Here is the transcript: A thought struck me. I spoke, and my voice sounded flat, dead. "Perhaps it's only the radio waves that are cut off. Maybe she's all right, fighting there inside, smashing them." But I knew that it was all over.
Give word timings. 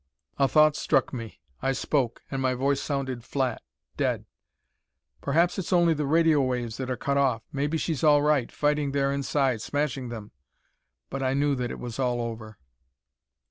A 0.39 0.47
thought 0.47 0.75
struck 0.75 1.13
me. 1.13 1.41
I 1.61 1.73
spoke, 1.73 2.23
and 2.31 2.41
my 2.41 2.55
voice 2.55 2.81
sounded 2.81 3.23
flat, 3.23 3.61
dead. 3.97 4.25
"Perhaps 5.21 5.59
it's 5.59 5.71
only 5.71 5.93
the 5.93 6.07
radio 6.07 6.41
waves 6.41 6.77
that 6.77 6.89
are 6.89 6.97
cut 6.97 7.17
off. 7.17 7.43
Maybe 7.53 7.77
she's 7.77 8.03
all 8.03 8.23
right, 8.23 8.51
fighting 8.51 8.93
there 8.93 9.11
inside, 9.13 9.61
smashing 9.61 10.09
them." 10.09 10.31
But 11.11 11.21
I 11.21 11.35
knew 11.35 11.53
that 11.53 11.69
it 11.69 11.77
was 11.79 11.99
all 11.99 12.19
over. 12.19 12.57